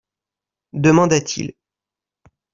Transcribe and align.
demanda-t-il. 0.83 1.47